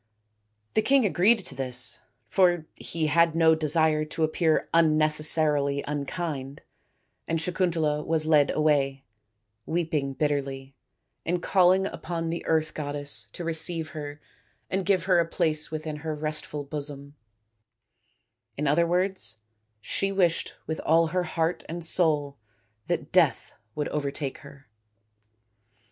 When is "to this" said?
1.45-1.99